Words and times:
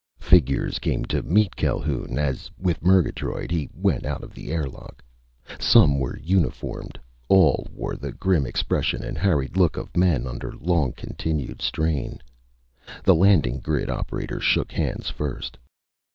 Figures 0.17 0.79
came 0.79 1.05
to 1.05 1.21
meet 1.21 1.55
Calhoun 1.55 2.17
as, 2.17 2.49
with 2.57 2.81
Murgatroyd, 2.83 3.51
he 3.51 3.69
went 3.71 4.03
out 4.03 4.23
of 4.23 4.33
the 4.33 4.51
air 4.51 4.65
lock. 4.65 5.03
Some 5.59 5.99
were 5.99 6.17
uniformed. 6.17 6.97
All 7.29 7.67
wore 7.71 7.95
the 7.95 8.11
grim 8.11 8.47
expression 8.47 9.03
and 9.03 9.15
harried 9.15 9.57
look 9.57 9.77
of 9.77 9.95
men 9.95 10.25
under 10.25 10.53
long 10.53 10.93
continued 10.93 11.61
strain. 11.61 12.17
The 13.03 13.13
landing 13.13 13.59
grid 13.59 13.91
operator 13.91 14.39
shook 14.39 14.71
hands 14.71 15.11
first. 15.11 15.55